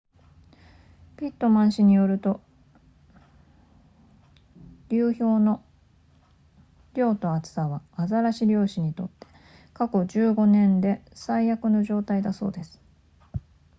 [1.15, 2.41] ピットマン氏によると
[4.89, 5.63] 流氷の
[6.95, 9.27] 量と厚さはアザラシ漁師にとって
[9.75, 12.81] 過去15年間で最悪の状態だそうです